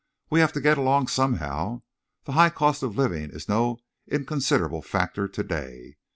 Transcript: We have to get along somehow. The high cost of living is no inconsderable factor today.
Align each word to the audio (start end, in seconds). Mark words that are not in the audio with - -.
We 0.31 0.39
have 0.39 0.51
to 0.53 0.61
get 0.61 0.79
along 0.79 1.09
somehow. 1.09 1.83
The 2.23 2.31
high 2.31 2.49
cost 2.49 2.81
of 2.81 2.97
living 2.97 3.29
is 3.29 3.47
no 3.47 3.77
inconsderable 4.11 4.81
factor 4.81 5.27
today. 5.27 5.97